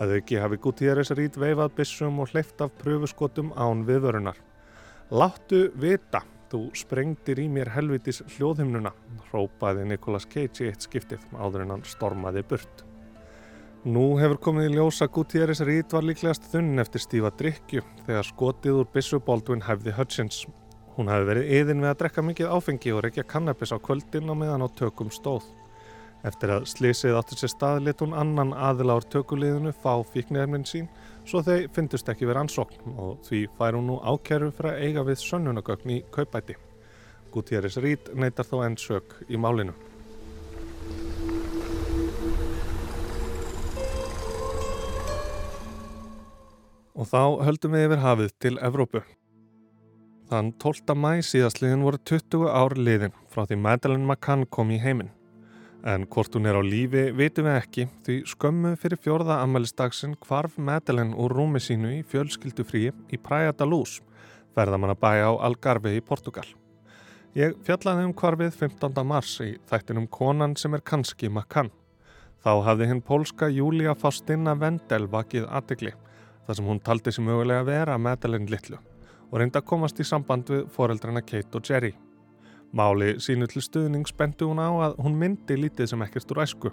Að 0.00 0.16
auki 0.16 0.40
hafi 0.40 0.60
Gutierrez 0.64 1.12
Reed 1.12 1.36
veifað 1.36 1.76
bissum 1.82 2.24
og 2.24 2.32
hleyft 2.32 2.64
af 2.64 2.72
pröfuskotum 2.80 3.52
án 3.60 3.84
viðvörunar. 3.84 4.40
Láttu 5.12 5.66
vita 5.76 6.24
Þú 6.54 6.68
sprengdir 6.78 7.40
í 7.42 7.48
mér 7.50 7.72
helvitis 7.74 8.20
hljóðhimnuna, 8.36 8.92
rópaði 9.32 9.88
Nicolas 9.90 10.28
Cage 10.30 10.62
í 10.62 10.70
eitt 10.70 10.86
skiptið 10.86 11.24
áður 11.34 11.64
en 11.64 11.72
hann 11.74 11.86
stormaði 11.88 12.44
burt. 12.46 12.84
Nú 13.84 14.14
hefur 14.16 14.38
komið 14.40 14.70
í 14.70 14.76
ljósa 14.78 15.10
Gutierrez 15.12 15.60
Reed 15.60 15.92
var 15.92 16.06
líklegast 16.08 16.46
þunn 16.48 16.80
eftir 16.80 17.02
stífa 17.04 17.28
drikju 17.36 17.82
þegar 18.06 18.24
skotið 18.24 18.78
úr 18.80 18.88
Bissu 18.94 19.20
Baldwin 19.20 19.60
hefði 19.66 19.92
Hutchins. 19.92 20.38
Hún 20.96 21.10
hefði 21.12 21.26
verið 21.28 21.52
yðin 21.58 21.84
við 21.84 21.90
að 21.90 21.98
drekka 22.00 22.24
mikið 22.24 22.54
áfengi 22.56 22.94
og 22.96 23.02
reykja 23.04 23.26
kannabis 23.28 23.76
á 23.76 23.78
kvöldin 23.84 24.32
og 24.32 24.40
meðan 24.40 24.64
á 24.64 24.68
tökum 24.80 25.12
stóð. 25.12 25.44
Eftir 26.24 26.54
að 26.56 26.64
slísið 26.72 27.20
áttur 27.20 27.42
sér 27.42 27.52
stað 27.52 27.84
lit 27.84 28.00
hún 28.00 28.16
annan 28.16 28.56
aðila 28.56 28.96
ár 28.96 29.04
tökuliðinu 29.12 29.76
fá 29.76 30.00
fíknirminn 30.14 30.64
sín 30.64 30.88
svo 31.28 31.44
þeir 31.44 31.68
fyndust 31.76 32.08
ekki 32.08 32.24
við 32.24 32.38
rannsókn 32.38 32.96
og 32.96 33.18
því 33.28 33.46
fær 33.58 33.76
hún 33.76 33.90
nú 33.92 34.00
ákjæru 34.00 34.48
fyrir 34.56 34.72
að 34.72 34.86
eiga 34.86 35.04
við 35.10 35.26
sönnunagögn 35.28 35.98
í 35.98 36.04
kaupæti. 36.08 36.56
Gutierrez 37.36 37.76
Reed 37.84 38.14
neytar 38.16 38.48
þó 38.48 38.62
enn 38.64 38.80
sök 38.80 39.20
í 39.28 39.36
málinu. 39.36 39.76
Og 46.94 47.08
þá 47.10 47.42
höldum 47.42 47.72
við 47.74 47.88
yfir 47.88 48.02
hafið 48.04 48.32
til 48.38 48.54
Evrópu. 48.62 49.00
Þann 50.30 50.52
12. 50.62 50.94
mæ 50.94 51.24
síðastliðin 51.26 51.82
voru 51.82 51.98
20 52.06 52.44
ár 52.46 52.76
liðin 52.78 53.16
frá 53.32 53.42
því 53.48 53.56
Madeleine 53.64 54.06
McCann 54.06 54.44
kom 54.46 54.70
í 54.70 54.78
heiminn. 54.78 55.10
En 55.82 56.06
hvort 56.06 56.38
hún 56.38 56.46
er 56.46 56.54
á 56.54 56.62
lífi 56.62 57.08
veitum 57.18 57.48
við 57.48 57.58
ekki 57.58 57.86
því 58.06 58.18
skömmu 58.30 58.72
fyrir 58.78 59.02
fjórða 59.02 59.40
ammælistagsinn 59.42 60.14
kvarf 60.22 60.54
Madeleine 60.54 61.18
úr 61.18 61.34
rúmi 61.34 61.58
sínu 61.58 61.90
í 61.96 62.04
fjölskyldufríi 62.12 62.94
í 63.10 63.20
Praia 63.26 63.50
da 63.50 63.66
Luz, 63.66 63.98
verðamann 64.54 64.94
að 64.94 65.02
bæja 65.02 65.34
á 65.34 65.50
Algarve 65.50 65.96
í 65.98 66.00
Portugal. 66.00 66.46
Ég 67.34 67.58
fjallaði 67.66 68.06
um 68.06 68.14
kvarfið 68.14 68.54
15. 68.62 69.02
mars 69.02 69.34
í 69.42 69.56
þættinum 69.66 70.06
konan 70.06 70.54
sem 70.54 70.78
er 70.78 70.86
kannski 70.86 71.26
makkann. 71.26 71.74
Þá 72.38 72.54
hafði 72.70 72.92
hinn 72.92 73.02
pólska 73.02 73.50
Júlia 73.50 73.98
Faustina 73.98 74.54
Vendel 74.54 75.10
vakið 75.10 75.50
aðtegli 75.50 75.96
þar 76.46 76.58
sem 76.58 76.68
hún 76.68 76.82
taldi 76.84 77.12
sem 77.12 77.24
mögulega 77.24 77.66
vera 77.66 77.98
Madeleine 77.98 78.50
Littlu 78.50 78.78
og 79.30 79.40
reynda 79.40 79.60
að 79.60 79.68
komast 79.70 80.00
í 80.00 80.06
samband 80.06 80.50
við 80.50 80.66
foreldrana 80.70 81.22
Kate 81.24 81.58
og 81.58 81.68
Jerry. 81.68 81.94
Máli 82.74 83.14
sínu 83.22 83.48
til 83.50 83.62
stuðning 83.62 84.06
spendu 84.06 84.48
hún 84.50 84.62
á 84.62 84.70
að 84.70 84.98
hún 85.02 85.16
myndi 85.18 85.56
lítið 85.58 85.90
sem 85.90 86.04
ekkert 86.06 86.34
úr 86.34 86.42
æsku. 86.44 86.72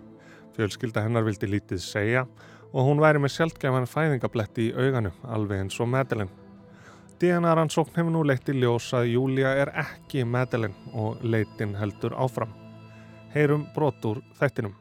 Fjölskylda 0.57 1.03
hennar 1.05 1.25
vildi 1.25 1.49
lítið 1.49 1.81
segja 1.81 2.25
og 2.71 2.87
hún 2.87 3.01
væri 3.03 3.21
með 3.21 3.35
sjálfgefan 3.35 3.89
fæðingabletti 3.89 4.69
í 4.69 4.75
auganu, 4.75 5.11
alveg 5.23 5.65
eins 5.65 5.79
og 5.81 5.89
Madeleine. 5.91 6.31
DNA-rannsókn 7.21 7.97
hefur 7.99 8.13
nú 8.13 8.23
leitt 8.25 8.49
í 8.49 8.55
ljós 8.57 8.87
að 8.97 9.11
Júlia 9.13 9.53
er 9.61 9.73
ekki 9.83 10.23
Madeleine 10.25 10.93
og 10.97 11.21
leitin 11.21 11.75
heldur 11.77 12.15
áfram. 12.17 12.53
Heyrum 13.35 13.67
brot 13.75 14.05
úr 14.09 14.23
þættinum. 14.39 14.80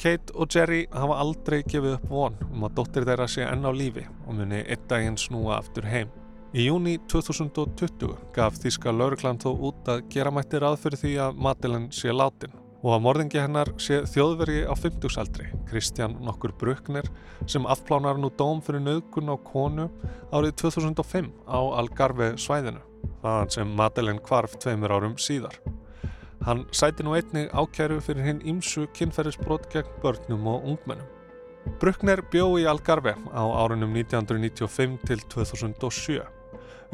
Kate 0.00 0.32
og 0.32 0.48
Jerry 0.48 0.86
hafa 0.96 1.18
aldrei 1.20 1.58
gefið 1.68 1.98
upp 1.98 2.08
von 2.08 2.36
um 2.46 2.64
að 2.64 2.78
dóttir 2.78 3.04
þeirra 3.04 3.26
sé 3.28 3.44
enn 3.44 3.68
á 3.68 3.72
lífi 3.76 4.06
og 4.24 4.38
muni 4.38 4.62
eitt 4.62 4.86
daginn 4.88 5.18
snúa 5.20 5.58
aftur 5.58 5.84
heim. 5.90 6.08
Í 6.56 6.70
júni 6.70 6.96
2020 7.12 8.14
gaf 8.34 8.56
Þíska 8.62 8.94
lauruglan 8.96 9.38
þó 9.42 9.50
út 9.68 9.90
að 9.92 10.06
gera 10.14 10.32
mætti 10.32 10.58
ráð 10.62 10.78
fyrir 10.84 11.02
því 11.02 11.12
að 11.26 11.42
Madeleine 11.46 11.92
sé 11.92 12.14
látin 12.16 12.56
og 12.80 12.94
að 12.94 13.02
morðingi 13.04 13.42
hennar 13.42 13.68
sé 13.76 13.98
þjóðveri 14.08 14.62
á 14.64 14.72
50-saldri, 14.72 15.50
Kristján 15.68 16.14
nokkur 16.24 16.54
Bruckner, 16.56 17.04
sem 17.44 17.68
afplánar 17.68 18.16
nú 18.16 18.30
dóm 18.40 18.62
fyrir 18.64 18.80
nöðgun 18.80 19.28
á 19.28 19.36
konu 19.36 19.90
árið 20.32 20.56
2005 20.64 21.28
á 21.44 21.60
Algarve 21.76 22.32
svæðinu, 22.40 22.80
þaðan 23.20 23.52
sem 23.52 23.76
Madeleine 23.76 24.24
kvarf 24.24 24.56
tveimur 24.64 24.96
árum 24.96 25.18
síðar. 25.20 25.60
Hann 26.40 26.64
sæti 26.72 27.04
nú 27.04 27.12
einnig 27.12 27.50
ákjæru 27.52 27.98
fyrir 28.00 28.24
hinn 28.24 28.38
ímsu 28.48 28.86
kynferðisbrot 28.96 29.66
gegn 29.72 29.88
börnum 30.00 30.46
og 30.48 30.62
ungmennum. 30.72 31.08
Bruckner 31.80 32.22
bjó 32.32 32.54
í 32.56 32.64
Algarve 32.64 33.12
á 33.12 33.44
árunum 33.44 33.92
1995 33.92 34.96
til 35.04 35.20
2007. 35.28 36.22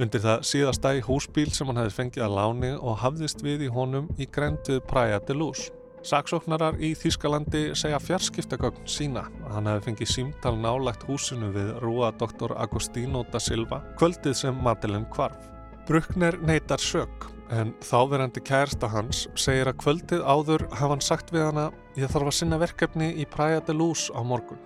Undir 0.03 0.25
það 0.25 0.43
síðasta 0.51 0.93
í 0.99 1.05
húsbíl 1.07 1.53
sem 1.55 1.71
hann 1.71 1.79
hefði 1.79 1.95
fengið 1.95 2.25
að 2.27 2.35
láni 2.41 2.73
og 2.75 2.99
hafðist 3.05 3.45
við 3.47 3.69
í 3.69 3.71
honum 3.73 4.11
í 4.19 4.27
grendið 4.27 4.83
Praia 4.91 5.23
de 5.23 5.39
Luz. 5.39 5.69
Saksóknarar 6.07 6.77
í 6.83 6.93
Þýskalandi 6.99 7.71
segja 7.79 8.03
fjarskiptagögn 8.03 8.83
sína 8.91 9.25
að 9.47 9.55
hann 9.55 9.71
hefði 9.71 9.87
fengið 9.87 10.13
símtal 10.13 10.55
nálagt 10.59 11.07
húsinu 11.07 11.53
við 11.55 11.73
Rúa 11.87 12.11
Dr. 12.19 12.59
Agostino 12.59 13.23
da 13.31 13.39
Silva 13.43 13.81
kvöldið 13.97 14.37
sem 14.43 14.61
Madeleine 14.67 15.07
kvarf. 15.15 15.39
Bruckner 15.87 16.35
neytar 16.43 16.83
sök 16.83 17.31
en 17.55 17.73
þáverandi 17.85 18.43
kærsta 18.47 18.89
hans 18.91 19.27
segir 19.39 19.71
að 19.71 19.79
kvöldið 19.83 20.25
áður 20.27 20.67
hafa 20.73 20.93
hann 20.95 21.05
sagt 21.05 21.33
við 21.35 21.47
hana 21.49 21.67
ég 21.97 22.11
þarf 22.13 22.31
að 22.31 22.37
sinna 22.39 22.59
verkefni 22.61 23.13
í 23.21 23.27
Praia 23.31 23.63
de 23.65 23.77
Luz 23.77 24.09
á 24.11 24.21
morgun. 24.27 24.61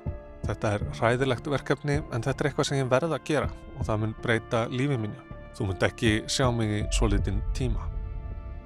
Þetta 0.46 0.75
er 0.76 0.84
hræðilegt 0.99 1.50
verkefni 1.52 2.00
en 2.00 2.25
þetta 2.25 2.44
er 2.44 2.50
eitthvað 2.50 2.70
sem 2.70 2.80
ég 2.80 2.90
verða 2.90 3.18
að 3.18 3.26
gera 3.28 3.50
og 3.76 3.87
það 3.88 4.02
mun 4.02 4.16
breyta 4.25 4.66
lífið 4.72 5.02
mínu. 5.04 5.25
Þú 5.56 5.68
munt 5.68 5.87
ekki 5.87 6.12
sjá 6.30 6.46
mig 6.54 6.76
í 6.78 6.84
svo 6.96 7.10
litin 7.10 7.42
tíma. 7.56 7.90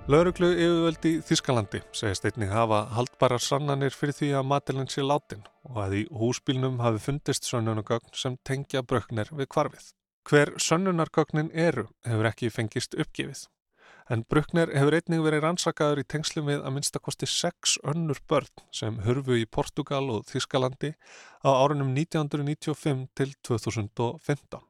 Lauruglu 0.04 0.50
yfirvöldi 0.52 1.14
Þískalandi 1.24 1.80
segist 1.96 2.26
einnig 2.28 2.50
hafa 2.52 2.82
haldbara 2.92 3.38
sannanir 3.40 3.94
fyrir 3.96 4.16
því 4.18 4.30
að 4.36 4.48
Madeleine 4.50 4.92
sé 4.92 5.00
látin 5.00 5.46
og 5.64 5.78
að 5.80 5.96
í 6.02 6.02
húsbílnum 6.12 6.76
hafi 6.84 7.00
fundist 7.06 7.48
sönnunagögn 7.48 8.12
sem 8.12 8.36
tengja 8.44 8.84
bröknir 8.84 9.32
við 9.32 9.48
kvarfið. 9.56 9.86
Hver 10.28 10.52
sönnunargögnin 10.60 11.50
eru 11.56 11.86
hefur 12.04 12.28
ekki 12.28 12.52
fengist 12.52 12.96
uppgifið. 13.00 13.46
En 14.12 14.20
Bruckner 14.28 14.68
hefur 14.76 14.98
einnig 14.98 15.22
verið 15.24 15.46
rannsakaður 15.46 16.02
í 16.02 16.04
tengslum 16.12 16.50
við 16.50 16.60
að 16.60 16.74
minnstakosti 16.76 17.28
sex 17.30 17.78
önnur 17.88 18.18
börn 18.28 18.50
sem 18.68 18.98
hurfu 19.06 19.38
í 19.40 19.46
Portugal 19.48 20.04
og 20.12 20.26
Þískalandi 20.28 20.90
á 21.40 21.48
árunum 21.48 21.94
1995 21.96 23.06
til 23.16 23.32
2015. 23.48 24.60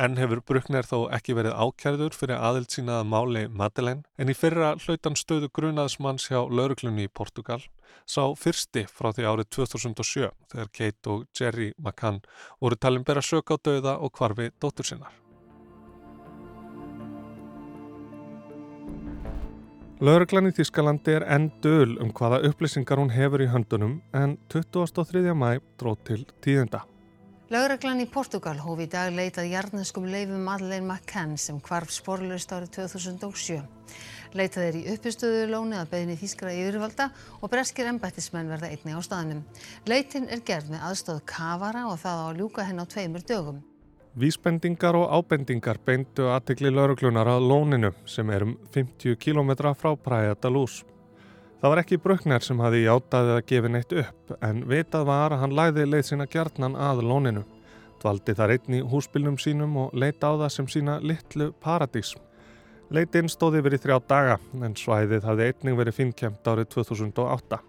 En 0.00 0.16
hefur 0.16 0.42
Bruckner 0.44 0.84
þó 0.88 1.06
ekki 1.12 1.36
verið 1.36 1.56
ákjærður 1.56 2.14
fyrir 2.16 2.44
aðild 2.44 2.72
sínaða 2.72 3.08
máli 3.08 3.46
Madeleine 3.48 4.04
en 4.20 4.32
í 4.32 4.36
fyrra 4.36 4.74
hlautan 4.84 5.16
stöðu 5.20 5.48
grunaðsmanns 5.56 6.28
hjá 6.28 6.40
lauruglunni 6.48 7.08
í 7.08 7.12
Portugal 7.12 7.60
sá 8.04 8.24
fyrsti 8.36 8.84
frá 8.92 9.12
því 9.12 9.28
árið 9.28 9.50
2007 9.56 10.30
þegar 10.52 10.72
Kate 10.76 11.16
og 11.16 11.26
Jerry 11.36 11.72
McCann 11.78 12.20
voru 12.60 12.76
talin 12.76 13.08
bera 13.08 13.24
sök 13.24 13.52
á 13.52 13.56
döða 13.56 13.98
og 14.00 14.12
kvarfi 14.16 14.52
dóttur 14.60 14.88
sinnar. 14.88 15.21
Lauruglan 20.02 20.48
í 20.48 20.50
Þískalandi 20.50 21.12
er 21.14 21.22
enn 21.30 21.44
döl 21.62 21.92
um 22.02 22.08
hvaða 22.10 22.40
upplýsingar 22.48 22.98
hún 22.98 23.12
hefur 23.14 23.44
í 23.44 23.46
höndunum 23.52 23.92
en 24.18 24.32
23. 24.50 25.30
mæ 25.30 25.60
dróð 25.78 26.00
til 26.08 26.24
tíðenda. 26.42 26.80
Lauraglan 27.54 28.02
í 28.02 28.08
Portugal 28.10 28.56
hóf 28.64 28.82
í 28.82 28.88
dag 28.90 29.14
leitað 29.14 29.52
jarnaskum 29.52 30.10
leifum 30.10 30.42
Madeleine 30.42 30.88
McCann 30.88 31.38
sem 31.38 31.62
kvarf 31.62 31.94
sporlaust 31.94 32.50
árið 32.50 32.74
2007. 32.80 33.62
Leitað 34.34 34.66
er 34.72 34.82
í 34.82 34.84
uppistöðu 34.96 35.46
lóni 35.54 35.78
að 35.78 35.92
beðinni 35.94 36.18
þýskara 36.18 36.58
yfirvalda 36.58 37.12
og 37.38 37.52
breskir 37.54 37.94
embættismenn 37.94 38.50
verða 38.50 38.74
einni 38.74 38.98
á 38.98 39.00
staðnum. 39.06 39.46
Leitin 39.86 40.26
er 40.26 40.42
gerð 40.42 40.74
með 40.74 40.88
aðstóð 40.88 41.22
kavara 41.30 41.86
og 41.92 42.02
það 42.02 42.26
á 42.26 42.28
ljúka 42.40 42.66
henn 42.66 42.82
á 42.82 42.90
tveimur 42.90 43.22
dögum. 43.22 43.62
Vísbendingar 44.12 44.92
og 44.92 45.08
ábendingar 45.08 45.78
beindu 45.86 46.26
aðtikli 46.28 46.68
lauruglunar 46.68 47.30
að 47.32 47.46
lóninu 47.48 47.90
sem 48.04 48.28
er 48.28 48.42
um 48.44 48.50
50 48.74 49.16
km 49.16 49.52
frá 49.72 49.94
Praia 49.96 50.34
da 50.36 50.50
Luz. 50.52 50.82
Það 51.62 51.70
var 51.72 51.80
ekki 51.80 51.98
Bruckner 52.02 52.44
sem 52.44 52.60
hafi 52.60 52.82
játaðið 52.82 53.32
að 53.38 53.46
gefa 53.48 53.70
neitt 53.72 53.94
upp 54.02 54.34
en 54.44 54.60
vitað 54.68 55.06
var 55.08 55.32
að 55.32 55.40
hann 55.40 55.54
læði 55.56 55.86
leið 55.88 56.04
sína 56.10 56.26
gjarnan 56.28 56.76
að 56.76 57.00
lóninu. 57.08 57.44
Dvaldi 58.02 58.34
þar 58.36 58.52
einn 58.52 58.76
í 58.76 58.82
húsbylnum 58.92 59.38
sínum 59.40 59.78
og 59.86 59.96
leita 59.96 60.28
á 60.28 60.36
það 60.42 60.52
sem 60.58 60.68
sína 60.74 60.98
litlu 61.00 61.48
paradís. 61.64 62.12
Leitinn 62.92 63.32
stóði 63.32 63.64
verið 63.64 63.86
þrjá 63.86 63.96
daga 64.12 64.36
en 64.60 64.76
svæðið 64.76 65.24
hafði 65.24 65.48
einning 65.48 65.80
verið 65.80 65.96
finnkjæmt 66.02 66.52
árið 66.52 66.68
2008. 66.76 67.62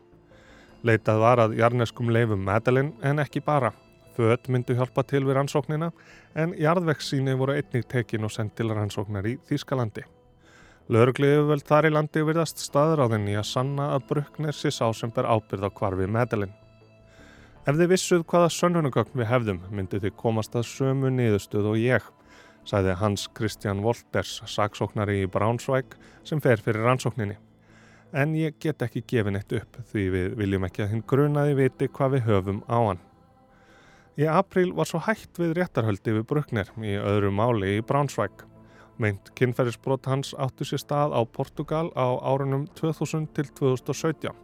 Leitað 0.83 1.23
var 1.23 1.45
að 1.45 1.55
jarneskum 1.61 2.11
leifum 2.11 2.43
Madeleine 2.43 2.91
en 2.99 3.23
ekki 3.23 3.39
bara. 3.39 3.71
Född 4.13 4.49
myndu 4.53 4.75
hjálpa 4.77 5.01
til 5.09 5.23
við 5.25 5.39
rannsóknina 5.39 5.89
en 6.37 6.53
jarðvegssíni 6.59 7.33
voru 7.37 7.55
einnig 7.57 7.87
tekin 7.89 8.27
og 8.27 8.33
sendt 8.33 8.53
til 8.59 8.69
rannsóknar 8.69 9.25
í 9.25 9.39
Þýskalandi. 9.49 10.03
Lörgliðu 10.93 11.47
vel 11.47 11.61
þar 11.63 11.87
í 11.87 11.93
landi 11.93 12.21
virðast 12.27 12.59
staðráðin 12.59 13.29
í 13.31 13.37
að 13.39 13.47
sanna 13.47 13.93
að 13.95 14.09
Bruckner 14.09 14.53
sé 14.53 14.69
sá 14.73 14.85
sem 14.93 15.13
ber 15.15 15.25
ábyrð 15.25 15.65
á 15.65 15.69
kvarfi 15.71 16.09
Medellin. 16.11 16.51
Ef 17.63 17.77
þið 17.79 17.89
vissuð 17.93 18.25
hvaða 18.27 18.49
sönnunugögn 18.51 19.15
við 19.15 19.29
hefðum 19.29 19.61
myndið 19.71 20.03
þið 20.03 20.17
komast 20.19 20.57
að 20.59 20.67
sömu 20.67 21.09
niðurstöð 21.15 21.69
og 21.71 21.79
ég, 21.79 22.03
sæði 22.67 22.97
Hans 22.99 23.23
Christian 23.37 23.79
Wolters, 23.85 24.41
saksóknari 24.43 25.21
í 25.23 25.31
Braunschweig 25.31 25.95
sem 26.27 26.43
fer 26.43 26.59
fyrir 26.59 26.83
rannsókninni. 26.83 27.39
En 28.11 28.35
ég 28.35 28.59
get 28.59 28.83
ekki 28.83 29.05
gefin 29.07 29.39
eitt 29.39 29.55
upp 29.55 29.79
því 29.89 30.05
við 30.17 30.37
viljum 30.43 30.67
ekki 30.67 30.83
að 30.83 30.91
hinn 30.91 31.07
grunaði 31.07 31.57
viti 31.63 31.87
hvað 31.87 32.17
við 32.17 32.27
höfum 32.27 32.61
á 32.67 32.77
hann. 32.77 33.03
Í 34.13 34.27
april 34.29 34.75
var 34.77 34.85
svo 34.85 34.99
hægt 35.01 35.39
við 35.41 35.55
réttarhöldi 35.57 36.13
við 36.19 36.25
Bruckner 36.29 36.67
í 36.85 36.93
öðru 37.01 37.31
máli 37.33 37.79
í 37.79 37.85
Braunschweig. 37.85 38.43
Meint 39.01 39.31
kynferðisbrot 39.33 40.05
hans 40.05 40.35
áttu 40.37 40.67
sér 40.69 40.83
stað 40.83 41.15
á 41.17 41.21
Portugal 41.25 41.87
á 41.97 42.13
árunum 42.21 42.67
2000 42.77 43.31
til 43.33 43.47
2017 43.57 44.35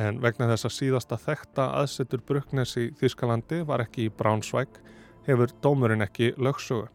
en 0.00 0.22
vegna 0.22 0.48
þess 0.50 0.66
að 0.66 0.76
síðasta 0.78 1.18
þekta 1.20 1.66
aðsetur 1.82 2.22
Brucknes 2.26 2.72
í 2.80 2.88
Þískalandi 2.98 3.60
var 3.68 3.84
ekki 3.84 4.08
í 4.08 4.14
Braunschweig 4.14 4.80
hefur 5.28 5.52
dómurinn 5.62 6.04
ekki 6.04 6.32
lögsugu. 6.40 6.88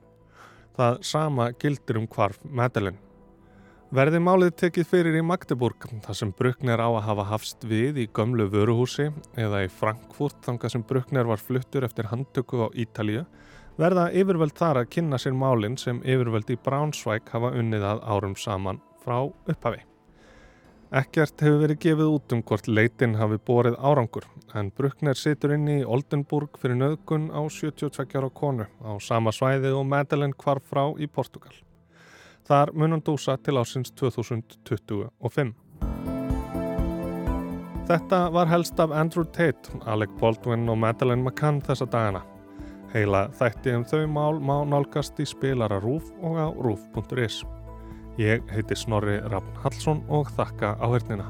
Það 0.75 0.99
sama 1.05 1.51
gildir 1.61 2.01
um 2.01 2.09
hvarf 2.09 2.41
Medellin. 2.43 2.97
Verði 3.89 4.19
málið 4.21 4.51
tekið 4.53 4.85
fyrir 4.85 5.15
í 5.17 5.21
Magdeburg 5.25 5.87
þar 6.05 6.17
sem 6.19 6.29
Bruckner 6.37 6.77
á 6.77 6.85
að 6.93 7.05
hafa 7.07 7.23
hafst 7.25 7.63
við 7.65 7.95
í 8.03 8.09
gömlu 8.13 8.45
vöruhúsi 8.53 9.07
eða 9.33 9.63
í 9.65 9.69
Frankfurt 9.73 10.43
þanga 10.45 10.69
sem 10.69 10.83
Bruckner 10.85 11.25
var 11.25 11.41
fluttur 11.41 11.87
eftir 11.87 12.11
handtöku 12.11 12.59
á 12.61 12.67
Ítalíu 12.77 13.23
verða 13.81 14.03
yfirvöld 14.13 14.53
þar 14.59 14.83
að 14.83 14.91
kynna 14.93 15.17
sér 15.17 15.33
málinn 15.33 15.77
sem 15.81 16.03
yfirvöld 16.05 16.51
í 16.53 16.57
Braunschweig 16.61 17.31
hafa 17.33 17.49
unnið 17.57 17.87
að 17.89 18.03
árum 18.13 18.35
saman 18.37 18.77
frá 19.01 19.23
upphafi. 19.25 19.81
Ekkert 20.93 21.41
hefur 21.41 21.63
verið 21.63 21.81
gefið 21.87 22.11
út 22.13 22.35
um 22.37 22.43
hvort 22.45 22.69
leitin 22.69 23.17
hafi 23.17 23.39
borið 23.49 23.79
árangur 23.81 24.27
en 24.53 24.69
Bruckner 24.69 25.17
situr 25.17 25.55
inn 25.57 25.65
í 25.65 25.79
Oldenburg 25.81 26.61
fyrir 26.61 26.77
nöðgun 26.77 27.31
á 27.33 27.41
72 27.41 28.05
ára 28.21 28.29
konu 28.29 28.69
á 28.85 29.01
sama 29.01 29.33
svæði 29.33 29.73
og 29.73 29.89
Madeleine 29.89 30.37
kvarf 30.37 30.69
frá 30.69 30.83
í 31.01 31.09
Portugal. 31.09 31.57
Þar 32.47 32.71
munan 32.73 33.01
dósa 33.05 33.37
til 33.43 33.59
ásins 33.59 33.91
2025. 33.99 35.53
Þetta 37.89 38.19
var 38.29 38.45
helst 38.51 38.79
af 38.79 38.91
Andrew 38.93 39.25
Tate, 39.25 39.73
Alec 39.89 40.11
Baldwin 40.19 40.69
og 40.69 40.77
Madeleine 40.77 41.23
McCann 41.23 41.61
þessa 41.65 41.87
dagana. 41.89 42.21
Heila 42.93 43.27
þætti 43.37 43.73
um 43.77 43.85
þau 43.85 44.05
mál 44.09 44.39
má 44.41 44.55
nálgast 44.65 45.17
í 45.21 45.25
spilara 45.29 45.81
RÚF 45.81 46.09
og 46.21 46.37
á 46.37 46.47
RÚF.is. 46.53 47.43
Ég 48.21 48.45
heiti 48.53 48.77
Snorri 48.77 49.19
Rafn 49.31 49.61
Hallsson 49.63 50.03
og 50.09 50.29
þakka 50.37 50.75
áhörnina. 50.81 51.25